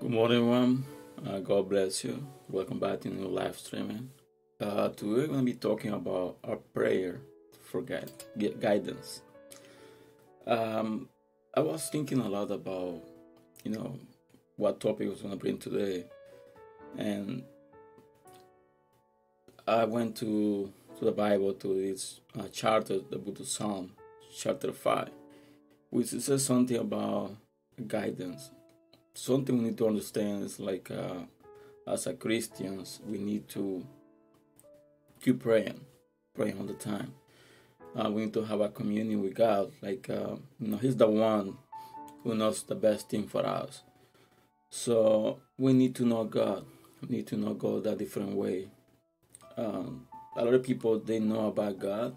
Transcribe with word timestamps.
Good 0.00 0.10
morning, 0.12 0.38
everyone. 0.38 0.84
Uh, 1.26 1.40
God 1.40 1.68
bless 1.68 2.04
you. 2.04 2.24
Welcome 2.48 2.78
back 2.78 3.00
to 3.00 3.08
new 3.08 3.26
live 3.26 3.58
streaming. 3.58 4.10
Uh, 4.60 4.90
today 4.90 5.10
we're 5.10 5.26
going 5.26 5.40
to 5.40 5.44
be 5.44 5.54
talking 5.54 5.90
about 5.90 6.36
a 6.44 6.54
prayer 6.54 7.20
for 7.64 7.82
guide, 7.82 8.12
guidance. 8.60 9.22
Um, 10.46 11.08
I 11.52 11.60
was 11.60 11.88
thinking 11.88 12.20
a 12.20 12.28
lot 12.28 12.52
about, 12.52 13.02
you 13.64 13.72
know, 13.72 13.98
what 14.54 14.78
topic 14.78 15.08
I 15.08 15.10
was 15.10 15.20
going 15.20 15.34
to 15.34 15.36
bring 15.36 15.58
today, 15.58 16.04
and 16.96 17.42
I 19.66 19.84
went 19.84 20.14
to 20.18 20.72
to 21.00 21.04
the 21.04 21.12
Bible 21.12 21.54
to 21.54 21.74
this 21.74 22.20
uh, 22.38 22.46
chapter, 22.52 23.00
the 23.00 23.18
book 23.18 23.40
of 23.40 23.48
Psalm, 23.48 23.90
chapter 24.32 24.70
five, 24.70 25.10
which 25.90 26.06
says 26.06 26.44
something 26.44 26.76
about 26.76 27.34
guidance 27.88 28.52
something 29.18 29.58
we 29.58 29.64
need 29.64 29.78
to 29.78 29.86
understand 29.86 30.44
is 30.44 30.60
like 30.60 30.90
uh, 30.90 31.22
as 31.86 32.06
a 32.06 32.14
Christians, 32.14 33.00
we 33.06 33.18
need 33.18 33.48
to 33.48 33.84
keep 35.20 35.40
praying, 35.40 35.80
praying 36.34 36.58
all 36.58 36.66
the 36.66 36.74
time. 36.74 37.14
Uh, 37.96 38.10
we 38.10 38.22
need 38.22 38.34
to 38.34 38.44
have 38.44 38.60
a 38.60 38.68
communion 38.68 39.20
with 39.20 39.34
God. 39.34 39.72
Like 39.82 40.08
uh, 40.08 40.36
you 40.60 40.68
know, 40.68 40.76
He's 40.76 40.96
the 40.96 41.08
one 41.08 41.56
who 42.22 42.34
knows 42.34 42.62
the 42.62 42.76
best 42.76 43.10
thing 43.10 43.26
for 43.26 43.44
us. 43.44 43.82
So 44.70 45.40
we 45.58 45.72
need 45.72 45.96
to 45.96 46.06
know 46.06 46.24
God. 46.24 46.64
We 47.02 47.16
need 47.16 47.26
to 47.28 47.36
know 47.36 47.54
God 47.54 47.86
a 47.86 47.96
different 47.96 48.34
way. 48.34 48.68
Um, 49.56 50.06
a 50.36 50.44
lot 50.44 50.54
of 50.54 50.62
people 50.62 51.00
they 51.00 51.18
know 51.18 51.48
about 51.48 51.80
God, 51.80 52.16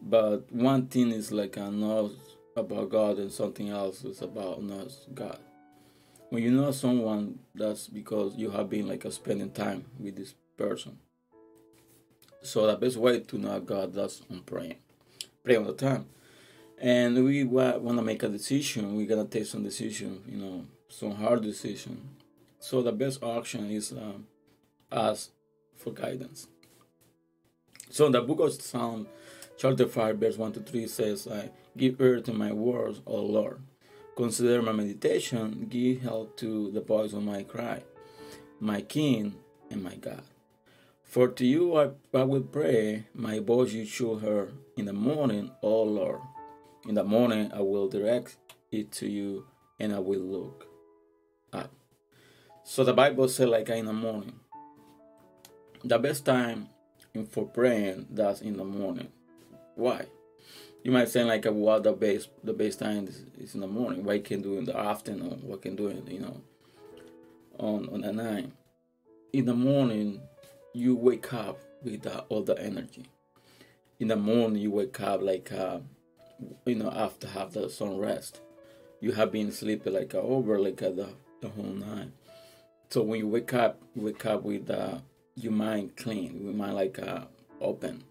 but 0.00 0.50
one 0.50 0.88
thing 0.88 1.12
is 1.12 1.30
like 1.30 1.58
I 1.58 1.68
know 1.68 2.10
about 2.56 2.90
God, 2.90 3.18
and 3.18 3.30
something 3.30 3.68
else 3.68 4.02
is 4.02 4.20
about 4.20 4.62
not 4.64 4.90
God 5.14 5.38
when 6.32 6.42
you 6.42 6.50
know 6.50 6.70
someone 6.70 7.38
that's 7.54 7.88
because 7.88 8.34
you 8.36 8.48
have 8.50 8.70
been 8.70 8.88
like 8.88 9.04
a 9.04 9.12
spending 9.12 9.50
time 9.50 9.84
with 10.00 10.16
this 10.16 10.34
person. 10.56 10.98
So 12.40 12.66
the 12.66 12.74
best 12.74 12.96
way 12.96 13.20
to 13.20 13.36
know 13.36 13.60
god 13.60 13.92
that's 13.92 14.22
on 14.30 14.40
praying 14.40 14.76
pray 15.44 15.56
all 15.56 15.64
the 15.64 15.74
time. 15.74 16.06
And 16.78 17.22
we 17.22 17.44
want 17.44 17.98
to 17.98 18.02
make 18.02 18.22
a 18.22 18.30
decision. 18.30 18.96
We're 18.96 19.06
gonna 19.06 19.26
take 19.26 19.44
some 19.44 19.62
decision 19.62 20.22
you 20.26 20.38
know 20.38 20.64
some 20.88 21.16
hard 21.16 21.42
decision. 21.42 22.00
So 22.60 22.80
the 22.80 22.92
best 22.92 23.22
option 23.22 23.70
is 23.70 23.92
um, 23.92 24.26
ask 24.90 25.28
for 25.76 25.92
guidance. 25.92 26.46
So 27.90 28.08
the 28.08 28.22
book 28.22 28.40
of 28.40 28.54
psalm 28.54 29.06
chapter 29.58 29.86
5 29.86 30.16
verse 30.16 30.38
1 30.38 30.52
to 30.52 30.60
3 30.60 30.86
says 30.88 31.28
i 31.28 31.50
give 31.76 32.00
ear 32.00 32.20
to 32.20 32.32
my 32.32 32.52
words 32.52 33.02
o 33.06 33.20
lord 33.20 33.60
Consider 34.16 34.60
my 34.60 34.72
meditation, 34.72 35.66
give 35.70 36.02
help 36.02 36.36
to 36.36 36.70
the 36.70 36.82
voice 36.82 37.14
of 37.14 37.22
my 37.22 37.42
cry, 37.44 37.82
my 38.60 38.82
King 38.82 39.34
and 39.70 39.82
my 39.82 39.94
God. 39.94 40.22
For 41.02 41.28
to 41.28 41.46
you 41.46 41.76
I, 41.76 41.90
I 42.12 42.24
will 42.24 42.42
pray, 42.42 43.04
my 43.14 43.38
voice 43.38 43.72
you 43.72 43.86
should 43.86 44.20
her 44.20 44.52
in 44.76 44.84
the 44.84 44.92
morning, 44.92 45.50
O 45.62 45.82
Lord. 45.82 46.20
In 46.86 46.94
the 46.94 47.04
morning 47.04 47.50
I 47.54 47.60
will 47.60 47.88
direct 47.88 48.36
it 48.70 48.92
to 48.92 49.08
you 49.08 49.46
and 49.80 49.94
I 49.94 49.98
will 49.98 50.20
look 50.20 50.66
up. 51.52 51.70
So 52.64 52.84
the 52.84 52.92
Bible 52.92 53.28
said 53.28 53.48
like 53.48 53.70
in 53.70 53.86
the 53.86 53.92
morning. 53.92 54.40
The 55.84 55.98
best 55.98 56.26
time 56.26 56.68
for 57.30 57.46
praying 57.46 58.08
that's 58.10 58.40
in 58.40 58.56
the 58.56 58.64
morning. 58.64 59.08
Why? 59.74 60.06
You 60.82 60.90
might 60.90 61.08
say 61.08 61.22
like 61.24 61.46
a 61.46 61.52
what 61.52 61.84
the 61.84 61.92
base 61.92 62.28
the 62.42 62.52
base 62.52 62.76
time 62.76 63.06
is, 63.06 63.24
is 63.38 63.54
in 63.54 63.60
the 63.60 63.66
morning. 63.66 64.06
You 64.06 64.20
can 64.20 64.42
do 64.42 64.58
in 64.58 64.64
the 64.64 64.76
afternoon 64.76 65.40
what 65.42 65.62
can 65.62 65.76
do 65.76 65.88
it 65.88 66.08
you 66.08 66.20
know 66.20 66.40
on 67.58 67.88
on 67.90 68.00
the 68.00 68.12
night. 68.12 68.50
In 69.32 69.46
the 69.46 69.54
morning 69.54 70.20
you 70.74 70.96
wake 70.96 71.32
up 71.32 71.58
with 71.82 72.06
uh, 72.06 72.22
all 72.28 72.42
the 72.42 72.58
energy. 72.58 73.06
In 74.00 74.08
the 74.08 74.16
morning 74.16 74.60
you 74.60 74.70
wake 74.70 75.00
up 75.00 75.22
like 75.22 75.52
uh, 75.52 75.78
you 76.66 76.74
know 76.74 76.90
after 76.90 77.28
have 77.28 77.52
the 77.52 77.70
sun 77.70 77.98
rest. 77.98 78.40
You 79.00 79.12
have 79.12 79.32
been 79.32 79.52
sleeping 79.52 79.94
like 79.94 80.14
uh, 80.14 80.18
over 80.18 80.58
like 80.58 80.82
uh, 80.82 80.90
the, 80.90 81.08
the 81.40 81.48
whole 81.48 81.64
night. 81.64 82.10
So 82.90 83.02
when 83.02 83.20
you 83.20 83.28
wake 83.28 83.54
up 83.54 83.80
you 83.94 84.02
wake 84.02 84.26
up 84.26 84.42
with 84.42 84.68
uh, 84.68 84.98
your 85.36 85.52
mind 85.52 85.96
clean 85.96 86.42
your 86.42 86.54
mind 86.54 86.74
like 86.74 86.98
uh, 86.98 87.26
open. 87.60 88.02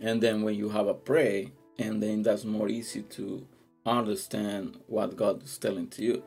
And 0.00 0.20
then 0.20 0.42
when 0.42 0.56
you 0.56 0.68
have 0.68 0.86
a 0.86 0.94
pray 0.94 1.52
and 1.78 2.02
then 2.02 2.22
that's 2.22 2.44
more 2.44 2.68
easy 2.68 3.02
to 3.02 3.46
understand 3.86 4.78
what 4.86 5.16
God 5.16 5.42
is 5.42 5.58
telling 5.58 5.88
to 5.88 6.02
you. 6.02 6.22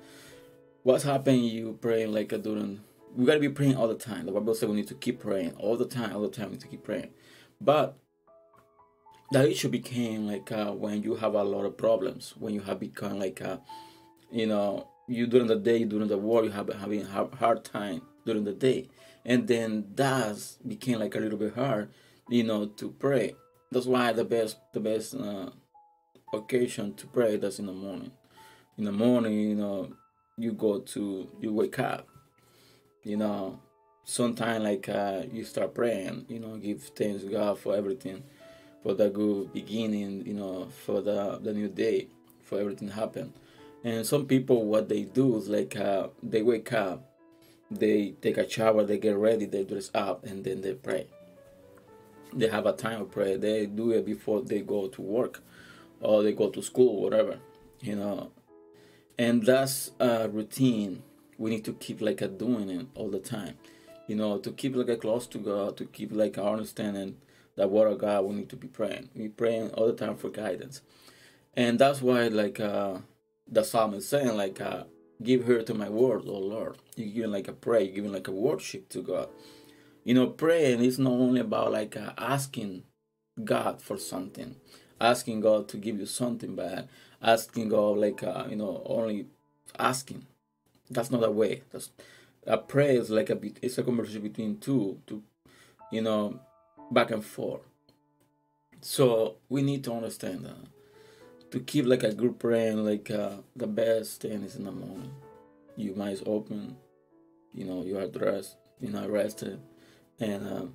What's 0.84 1.04
happening? 1.04 1.44
You 1.44 1.78
praying 1.82 2.14
like 2.14 2.32
a 2.32 2.38
during. 2.38 2.82
We 3.16 3.26
gotta 3.26 3.40
be 3.40 3.50
praying 3.50 3.76
all 3.76 3.88
the 3.88 3.96
time. 3.96 4.26
The 4.26 4.32
Bible 4.32 4.54
says 4.54 4.70
we 4.70 4.76
need 4.76 4.88
to 4.88 4.96
keep 4.96 5.20
praying 5.20 5.54
all 5.58 5.76
the 5.76 5.88
time. 5.88 6.16
All 6.16 6.22
the 6.22 6.30
time, 6.30 6.48
we 6.48 6.52
need 6.54 6.62
to 6.62 6.68
keep 6.68 6.84
praying. 6.84 7.10
But 7.60 7.98
that 9.32 9.50
issue 9.50 9.70
became 9.70 10.28
like 10.28 10.52
uh, 10.52 10.72
when 10.72 11.02
you 11.04 11.16
have 11.16 11.34
a 11.34 11.44
lot 11.44 11.66
of 11.66 11.78
problems. 11.78 12.34
When 12.38 12.54
you 12.54 12.62
have 12.62 12.80
become 12.80 13.20
like 13.20 13.42
a, 13.42 13.54
uh, 13.54 13.58
you 14.32 14.46
know, 14.46 14.88
you 15.08 15.26
during 15.28 15.48
the 15.48 15.56
day, 15.56 15.84
during 15.84 16.08
the 16.08 16.18
war, 16.18 16.44
you 16.44 16.52
have 16.52 16.70
having 16.80 17.02
a 17.02 17.36
hard 17.36 17.64
time 17.64 18.02
during 18.26 18.44
the 18.44 18.54
day, 18.54 18.90
and 19.26 19.48
then 19.48 19.88
that 19.96 20.38
became 20.68 21.00
like 21.00 21.16
a 21.16 21.20
little 21.20 21.40
bit 21.40 21.56
hard, 21.56 21.90
you 22.30 22.44
know, 22.44 22.68
to 22.68 22.92
pray 22.92 23.36
that's 23.72 23.86
why 23.86 24.14
the 24.14 24.24
best 24.24 24.58
the 24.74 24.80
best 24.80 25.16
uh, 25.16 25.50
occasion 26.34 26.94
to 26.96 27.08
pray 27.08 27.38
that's 27.38 27.60
in 27.60 27.66
the 27.66 27.74
morning. 27.74 28.12
In 28.78 28.86
the 28.86 28.92
morning, 28.92 29.34
you 29.34 29.56
know, 29.56 29.94
you 30.38 30.54
go 30.54 30.80
to 30.80 31.30
you 31.40 31.54
wake 31.54 31.80
up. 31.80 32.08
You 33.04 33.18
know, 33.18 33.60
sometimes 34.04 34.64
like 34.64 34.90
uh, 34.90 35.24
you 35.32 35.44
start 35.44 35.74
praying. 35.74 36.26
You 36.30 36.40
know, 36.40 36.58
give 36.58 36.84
thanks 36.84 37.24
to 37.24 37.30
God 37.30 37.60
for 37.60 37.76
everything, 37.76 38.24
for 38.84 38.94
the 38.94 39.10
good 39.10 39.54
beginning. 39.54 40.26
You 40.26 40.34
know, 40.34 40.68
for 40.86 41.02
the 41.02 41.40
the 41.42 41.54
new 41.54 41.68
day, 41.68 42.08
for 42.44 42.60
everything 42.60 42.90
happen. 42.90 43.34
And 43.84 44.06
some 44.06 44.26
people, 44.26 44.66
what 44.66 44.90
they 44.90 45.04
do 45.04 45.38
is 45.38 45.50
like 45.50 45.76
uh, 45.76 46.08
they 46.24 46.42
wake 46.42 46.74
up, 46.74 47.10
they 47.70 48.12
take 48.22 48.38
a 48.38 48.50
shower, 48.50 48.84
they 48.84 48.98
get 48.98 49.18
ready, 49.18 49.46
they 49.46 49.64
dress 49.64 49.92
up, 49.94 50.26
and 50.26 50.44
then 50.44 50.62
they 50.62 50.74
pray 50.74 51.08
they 52.34 52.48
have 52.48 52.66
a 52.66 52.74
time 52.74 53.02
of 53.02 53.12
prayer. 53.12 53.38
They 53.38 53.66
do 53.66 53.92
it 53.92 54.06
before 54.06 54.42
they 54.42 54.62
go 54.62 54.88
to 54.88 55.02
work 55.02 55.42
or 56.02 56.24
they 56.24 56.34
go 56.34 56.50
to 56.50 56.62
school, 56.62 57.02
whatever, 57.02 57.40
you 57.82 57.96
know. 57.96 58.32
And 59.18 59.44
that's 59.46 59.92
a 60.00 60.30
routine 60.30 61.04
we 61.38 61.52
need 61.52 61.66
to 61.66 61.74
keep 61.74 62.02
like 62.02 62.22
a 62.22 62.28
doing 62.28 62.70
it 62.70 62.88
all 62.96 63.10
the 63.10 63.20
time, 63.20 63.56
you 64.08 64.16
know, 64.16 64.38
to 64.40 64.52
keep 64.52 64.76
like 64.76 64.90
a 64.90 64.98
close 64.98 65.28
to 65.28 65.38
God, 65.38 65.78
to 65.78 65.86
keep 65.86 66.12
like 66.12 66.38
our 66.38 66.54
understanding 66.54 67.18
that 67.56 67.70
word 67.70 67.92
of 67.92 68.00
God. 68.00 68.26
We 68.26 68.36
need 68.36 68.50
to 68.50 68.56
be 68.56 68.68
praying. 68.68 69.10
We 69.16 69.28
praying 69.30 69.72
all 69.72 69.88
the 69.88 69.94
time 69.94 70.18
for 70.18 70.30
guidance, 70.30 70.82
and 71.56 71.80
that's 71.80 72.02
why 72.02 72.28
like 72.28 72.60
uh, 72.60 73.00
the 73.48 73.64
psalm 73.64 73.94
is 73.94 74.08
saying 74.08 74.36
like. 74.36 74.62
Uh, 74.62 74.84
Give 75.24 75.46
her 75.46 75.64
to 75.64 75.74
my 75.74 75.90
word, 75.90 76.26
oh 76.28 76.38
Lord. 76.38 76.78
You're 76.96 77.08
giving 77.08 77.32
like 77.32 77.48
a 77.48 77.52
prayer, 77.52 77.82
you're 77.82 77.96
giving 77.96 78.12
like 78.12 78.28
a 78.28 78.32
worship 78.32 78.88
to 78.90 79.02
God 79.02 79.30
you 80.08 80.14
know 80.14 80.28
praying 80.28 80.82
is 80.82 80.98
not 80.98 81.12
only 81.12 81.42
about 81.42 81.72
like 81.72 81.98
uh, 81.98 82.14
asking 82.18 82.84
god 83.44 83.82
for 83.82 83.98
something 83.98 84.56
asking 85.00 85.42
god 85.42 85.68
to 85.68 85.78
give 85.78 86.00
you 86.00 86.06
something 86.06 86.56
but 86.56 86.88
asking 87.22 87.68
god 87.70 87.98
like 87.98 88.24
uh, 88.24 88.46
you 88.50 88.56
know 88.56 88.82
only 88.86 89.28
asking. 89.78 90.26
That's 90.90 91.12
not 91.12 91.24
a 91.24 91.32
way. 91.32 91.64
That's 91.72 91.90
a 92.46 92.58
prayer 92.58 93.00
is 93.00 93.10
like 93.10 93.30
a 93.30 93.40
it's 93.62 93.78
a 93.78 93.84
conversation 93.84 94.22
between 94.22 94.58
two 94.58 95.00
to 95.08 95.22
you 95.92 96.02
know 96.02 96.40
back 96.92 97.12
and 97.12 97.24
forth. 97.24 97.62
So 98.82 99.36
we 99.50 99.62
need 99.62 99.84
to 99.86 99.94
understand 99.94 100.46
that. 100.46 101.52
To 101.52 101.60
keep 101.60 101.86
like 101.86 102.04
a 102.04 102.14
group 102.14 102.40
praying 102.40 102.86
like 102.86 103.10
uh, 103.10 103.38
the 103.56 103.68
best 103.68 104.22
thing 104.22 104.44
is 104.44 104.56
in 104.56 104.66
the 104.66 104.72
morning. 104.72 105.14
Your 105.76 105.96
mind 105.96 106.14
is 106.14 106.24
open 106.26 106.78
you 107.54 107.66
know 107.66 107.84
you 107.84 107.98
are 107.98 108.08
dressed 108.08 108.58
you're 108.80 109.10
rested 109.10 109.60
and 110.20 110.48
um, 110.48 110.74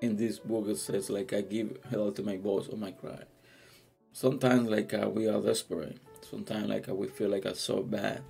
in 0.00 0.16
this 0.16 0.38
book 0.38 0.66
it 0.68 0.78
says 0.78 1.08
like 1.08 1.32
I 1.32 1.40
give 1.42 1.78
hell 1.90 2.12
to 2.12 2.22
my 2.22 2.36
boss 2.36 2.68
or 2.68 2.76
my 2.76 2.92
cry. 2.92 3.22
Sometimes 4.12 4.68
like 4.68 4.92
uh, 4.92 5.08
we 5.08 5.28
are 5.28 5.40
desperate. 5.40 5.98
Sometimes 6.28 6.68
like 6.68 6.88
uh, 6.88 6.94
we 6.94 7.08
feel 7.08 7.30
like 7.30 7.46
it's 7.46 7.60
so 7.60 7.82
bad, 7.82 8.22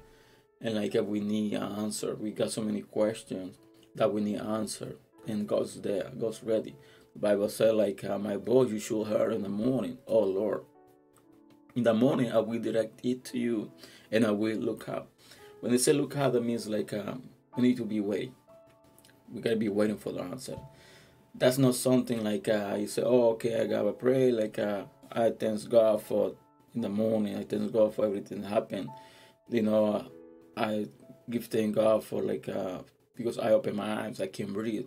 and 0.60 0.74
like 0.74 0.94
uh, 0.94 1.02
we 1.02 1.20
need 1.20 1.54
an 1.54 1.62
answer. 1.62 2.14
We 2.14 2.30
got 2.30 2.52
so 2.52 2.62
many 2.62 2.82
questions 2.82 3.56
that 3.94 4.12
we 4.12 4.20
need 4.20 4.38
answer, 4.38 4.96
and 5.26 5.48
God's 5.48 5.80
there. 5.80 6.10
God's 6.18 6.42
ready. 6.42 6.76
The 7.14 7.18
Bible 7.18 7.48
said 7.48 7.74
like 7.74 8.04
uh, 8.04 8.18
my 8.18 8.36
voice 8.36 8.70
you 8.70 8.78
should 8.78 9.06
hear 9.08 9.30
in 9.30 9.42
the 9.42 9.48
morning. 9.48 9.98
Oh 10.06 10.20
Lord, 10.20 10.62
in 11.74 11.82
the 11.82 11.94
morning 11.94 12.30
I 12.30 12.38
will 12.38 12.60
direct 12.60 13.04
it 13.04 13.24
to 13.26 13.38
you, 13.38 13.72
and 14.10 14.24
I 14.24 14.30
will 14.30 14.58
look 14.58 14.88
up. 14.88 15.08
When 15.60 15.72
they 15.72 15.78
say 15.78 15.92
look 15.92 16.16
up, 16.16 16.32
that 16.32 16.44
means 16.44 16.68
like 16.68 16.92
um, 16.92 17.22
we 17.56 17.62
need 17.62 17.76
to 17.78 17.84
be 17.84 17.98
awake 17.98 18.32
we 19.32 19.40
gotta 19.40 19.56
be 19.56 19.68
waiting 19.68 19.96
for 19.96 20.12
the 20.12 20.22
answer. 20.22 20.56
That's 21.34 21.58
not 21.58 21.74
something 21.74 22.22
like 22.22 22.48
uh, 22.48 22.76
you 22.78 22.86
say, 22.86 23.02
oh, 23.02 23.30
okay, 23.30 23.60
I 23.60 23.66
gotta 23.66 23.92
pray. 23.92 24.30
Like 24.30 24.58
uh, 24.58 24.84
I 25.10 25.30
thank 25.30 25.68
God 25.68 26.02
for 26.02 26.34
in 26.74 26.82
the 26.82 26.88
morning. 26.88 27.36
I 27.36 27.44
thank 27.44 27.72
God 27.72 27.94
for 27.94 28.04
everything 28.06 28.42
that 28.42 28.48
happened. 28.48 28.88
You 29.48 29.62
know, 29.62 30.06
I 30.56 30.88
give 31.28 31.46
thank 31.46 31.74
God 31.74 32.04
for 32.04 32.22
like 32.22 32.48
uh 32.48 32.80
because 33.14 33.38
I 33.38 33.50
open 33.50 33.76
my 33.76 34.04
eyes, 34.06 34.20
I 34.20 34.26
can 34.26 34.52
breathe. 34.52 34.86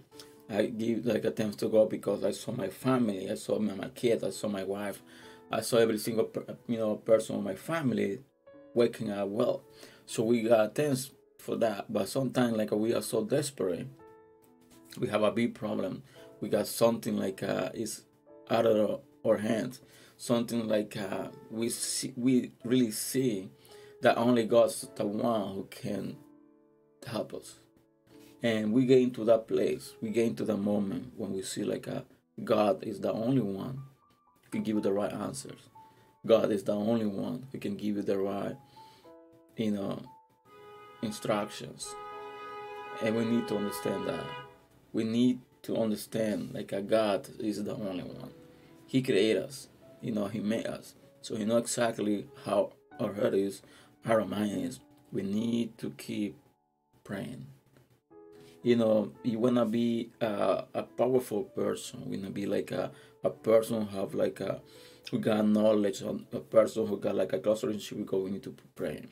I 0.49 0.67
give 0.67 1.05
like 1.05 1.25
a 1.25 1.31
thanks 1.31 1.55
to 1.57 1.69
God 1.69 1.89
because 1.89 2.23
I 2.23 2.31
saw 2.31 2.51
my 2.51 2.69
family, 2.69 3.29
I 3.31 3.35
saw 3.35 3.57
my, 3.59 3.73
my 3.73 3.89
kids, 3.89 4.23
I 4.23 4.29
saw 4.29 4.47
my 4.47 4.63
wife, 4.63 5.01
I 5.51 5.61
saw 5.61 5.77
every 5.77 5.97
single 5.97 6.31
you 6.67 6.77
know 6.77 6.95
person 6.95 7.37
in 7.37 7.43
my 7.43 7.55
family 7.55 8.19
waking 8.73 9.11
up 9.11 9.27
well. 9.29 9.63
So 10.05 10.23
we 10.23 10.43
got 10.43 10.75
thanks 10.75 11.11
for 11.39 11.55
that. 11.57 11.91
But 11.91 12.09
sometimes 12.09 12.57
like 12.57 12.71
we 12.71 12.93
are 12.93 13.01
so 13.01 13.23
desperate, 13.23 13.87
we 14.97 15.07
have 15.07 15.23
a 15.23 15.31
big 15.31 15.55
problem. 15.55 16.03
We 16.41 16.49
got 16.49 16.67
something 16.67 17.17
like 17.17 17.43
uh, 17.43 17.69
is 17.73 18.03
out 18.49 18.65
of 18.65 19.01
our 19.25 19.37
hands. 19.37 19.81
Something 20.17 20.67
like 20.67 20.95
uh, 20.97 21.29
we 21.51 21.69
see, 21.69 22.13
we 22.15 22.51
really 22.63 22.91
see 22.91 23.49
that 24.01 24.17
only 24.17 24.45
God's 24.45 24.87
the 24.95 25.05
one 25.05 25.55
who 25.55 25.67
can 25.69 26.17
help 27.05 27.33
us. 27.33 27.55
And 28.43 28.71
we 28.71 28.85
get 28.85 28.99
into 28.99 29.25
that 29.25 29.47
place, 29.47 29.93
we 30.01 30.09
get 30.09 30.27
into 30.27 30.45
the 30.45 30.57
moment 30.57 31.13
when 31.17 31.33
we 31.33 31.41
see 31.41 31.63
like 31.63 31.87
uh, 31.87 32.01
God 32.43 32.83
is 32.83 32.99
the 32.99 33.11
only 33.11 33.41
one 33.41 33.81
who 34.43 34.49
can 34.51 34.63
give 34.63 34.75
you 34.75 34.81
the 34.81 34.93
right 34.93 35.11
answers. 35.11 35.69
God 36.25 36.51
is 36.51 36.63
the 36.63 36.73
only 36.73 37.05
one 37.05 37.47
who 37.51 37.59
can 37.59 37.75
give 37.75 37.95
you 37.97 38.01
the 38.01 38.17
right, 38.17 38.55
you 39.57 39.71
know, 39.71 40.01
instructions. 41.01 41.87
And 43.01 43.15
we 43.15 43.25
need 43.25 43.47
to 43.47 43.57
understand 43.57 44.07
that. 44.07 44.44
We 44.95 45.03
need 45.03 45.41
to 45.63 45.75
understand 45.75 46.53
like 46.53 46.71
a 46.71 46.81
God 46.81 47.27
is 47.37 47.61
the 47.61 47.75
only 47.75 48.05
one. 48.05 48.31
He 48.87 49.01
created 49.01 49.43
us. 49.43 49.67
You 49.99 50.13
know, 50.13 50.27
He 50.27 50.39
made 50.39 50.67
us. 50.67 50.95
So 51.21 51.35
He 51.35 51.43
knows 51.43 51.63
exactly 51.63 52.27
how 52.45 52.71
our 52.97 53.11
heart 53.13 53.33
is, 53.33 53.61
how 54.05 54.13
our 54.13 54.25
mind 54.25 54.63
is. 54.63 54.79
We 55.11 55.23
need 55.23 55.77
to 55.79 55.89
keep 55.97 56.37
praying. 57.03 57.47
You 58.63 58.77
know, 58.77 59.11
you 59.21 59.37
wanna 59.37 59.65
be 59.65 60.11
a, 60.21 60.63
a 60.73 60.83
powerful 60.83 61.43
person. 61.43 62.03
You 62.09 62.19
wanna 62.19 62.31
be 62.31 62.45
like 62.45 62.71
a, 62.71 62.91
a 63.21 63.31
person 63.31 63.85
who 63.85 63.97
have 63.97 64.13
like 64.13 64.39
a 64.39 64.61
who 65.11 65.19
got 65.19 65.45
knowledge, 65.45 66.03
a 66.03 66.39
person 66.39 66.87
who 66.87 66.97
got 66.97 67.15
like 67.15 67.33
a 67.33 67.39
close 67.39 67.65
relationship 67.65 67.97
with 67.97 68.07
God. 68.07 68.23
We 68.23 68.31
need 68.31 68.43
to 68.43 68.55
pray, 68.75 69.07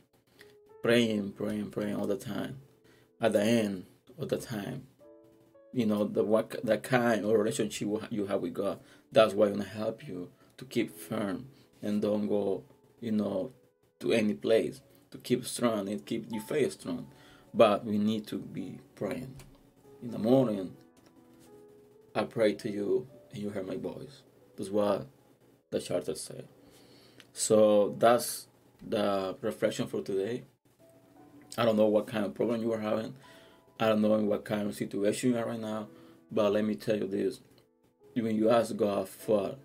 praying, 0.82 1.34
praying, 1.34 1.72
praying 1.72 1.98
all 1.98 2.08
the 2.08 2.16
time. 2.16 2.62
At 3.20 3.34
the 3.34 3.44
end 3.44 3.86
of 4.18 4.30
the 4.30 4.38
time, 4.38 4.88
you 5.74 5.86
know 5.86 6.06
the 6.06 6.24
what 6.24 6.56
the 6.64 6.78
kind 6.78 7.26
of 7.26 7.32
relationship 7.32 7.88
you 8.10 8.26
have 8.28 8.42
with 8.42 8.54
God. 8.54 8.80
That's 9.12 9.34
why 9.34 9.48
I'm 9.48 9.54
gonna 9.54 9.66
help 9.66 10.08
you 10.08 10.30
to 10.58 10.66
keep 10.66 10.98
firm 10.98 11.48
and 11.82 12.02
don't 12.02 12.28
go, 12.28 12.64
you 13.00 13.12
know, 13.12 13.52
to 14.00 14.14
any 14.14 14.34
place. 14.34 14.82
To 15.12 15.18
keep 15.20 15.46
strong 15.46 15.90
and 15.90 16.04
keep 16.04 16.32
your 16.32 16.42
faith 16.42 16.80
strong. 16.80 17.08
But 17.54 17.86
we 17.86 18.00
need 18.00 18.26
to 18.28 18.40
be 18.40 18.80
praying. 18.96 19.36
In 20.02 20.10
the 20.10 20.18
morning, 20.18 20.76
I 22.16 22.24
pray 22.24 22.54
to 22.54 22.70
you 22.70 23.08
and 23.32 23.42
you 23.42 23.52
hear 23.52 23.62
my 23.62 23.78
voice. 23.78 24.24
That's 24.58 24.72
what 24.72 25.08
the 25.70 25.80
charter 25.80 26.16
said. 26.16 26.48
So 27.32 27.96
that's 28.00 28.48
the 28.82 29.36
reflection 29.42 29.88
for 29.88 30.02
today. 30.02 30.44
I 31.58 31.66
don't 31.66 31.78
know 31.78 31.86
what 31.86 32.08
kind 32.08 32.26
of 32.26 32.34
problem 32.34 32.62
you 32.62 32.74
are 32.74 32.80
having. 32.80 33.16
I 33.80 33.88
don't 33.88 34.02
know 34.02 34.16
in 34.16 34.28
what 34.28 34.46
kind 34.46 34.68
of 34.68 34.76
situation 34.76 35.32
you 35.32 35.38
are 35.38 35.46
right 35.46 35.60
now, 35.60 35.88
but 36.32 36.54
let 36.54 36.66
me 36.66 36.76
tell 36.76 36.98
you 36.98 37.08
this. 37.08 37.42
When 38.16 38.36
you 38.36 38.50
ask 38.50 38.76
God 38.76 39.10
for 39.10 39.56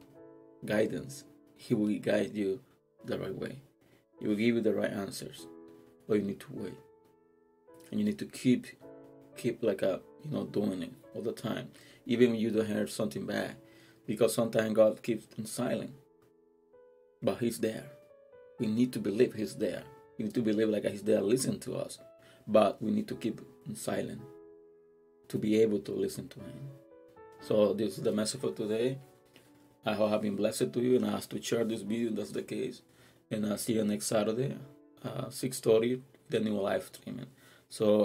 guidance, 0.64 1.24
He 1.56 1.74
will 1.74 1.96
guide 1.98 2.34
you 2.34 2.60
the 3.04 3.18
right 3.18 3.34
way. 3.34 3.60
He 4.18 4.26
will 4.26 4.34
give 4.34 4.54
you 4.54 4.60
the 4.60 4.74
right 4.74 4.90
answers. 4.90 5.46
But 6.08 6.18
you 6.18 6.22
need 6.22 6.40
to 6.40 6.46
wait. 6.50 6.74
And 7.90 8.00
you 8.00 8.06
need 8.06 8.18
to 8.18 8.26
keep 8.26 8.66
keep 9.36 9.62
like 9.62 9.82
a 9.82 10.00
you 10.24 10.30
know 10.30 10.44
doing 10.44 10.82
it 10.82 10.92
all 11.14 11.22
the 11.22 11.32
time. 11.32 11.70
Even 12.06 12.30
when 12.30 12.40
you 12.40 12.50
don't 12.50 12.66
hear 12.66 12.86
something 12.86 13.26
bad. 13.26 13.56
Because 14.06 14.34
sometimes 14.34 14.74
God 14.74 15.02
keeps 15.02 15.26
silent. 15.50 15.92
But 17.22 17.38
He's 17.38 17.58
there. 17.58 17.84
We 18.58 18.66
need 18.66 18.92
to 18.94 18.98
believe 18.98 19.34
He's 19.34 19.56
there. 19.56 19.82
We 20.16 20.24
need 20.24 20.34
to 20.34 20.42
believe 20.42 20.70
like 20.70 20.84
He's 20.84 21.02
there, 21.02 21.20
listen 21.20 21.60
to 21.60 21.76
us. 21.76 21.98
But 22.46 22.82
we 22.82 22.90
need 22.90 23.06
to 23.08 23.14
keep 23.14 23.42
silent 23.76 24.22
to 25.28 25.38
be 25.38 25.60
able 25.60 25.80
to 25.80 25.92
listen 25.92 26.28
to 26.28 26.40
Him. 26.40 26.68
So 27.40 27.72
this 27.72 27.98
is 27.98 28.04
the 28.04 28.12
message 28.12 28.40
for 28.40 28.52
today. 28.52 28.98
I 29.84 29.94
hope 29.94 30.12
I've 30.12 30.22
been 30.22 30.36
blessed 30.36 30.72
to 30.72 30.80
you 30.80 30.96
and 30.96 31.06
I 31.06 31.12
ask 31.12 31.30
to 31.30 31.40
share 31.40 31.64
this 31.64 31.82
video. 31.82 32.10
That's 32.10 32.32
the 32.32 32.42
case. 32.42 32.82
And 33.30 33.46
I'll 33.46 33.58
see 33.58 33.74
you 33.74 33.84
next 33.84 34.06
Saturday, 34.06 34.56
uh, 35.04 35.26
6.30, 35.26 36.00
the 36.28 36.40
new 36.40 36.60
live 36.60 36.90
streaming. 36.92 37.26
So 37.68 37.96